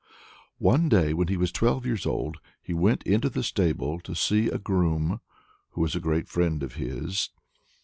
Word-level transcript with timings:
One 0.57 0.89
day, 0.89 1.13
when 1.13 1.27
he 1.27 1.37
was 1.37 1.51
twelve 1.51 1.85
years 1.85 2.07
old, 2.07 2.37
he 2.59 2.73
went 2.73 3.03
into 3.03 3.29
the 3.29 3.43
stable 3.43 3.99
to 3.99 4.15
see 4.15 4.47
a 4.47 4.57
groom 4.57 5.21
who 5.73 5.81
was 5.81 5.95
a 5.95 5.99
great 5.99 6.27
friend 6.27 6.63
of 6.63 6.73
his. 6.73 7.29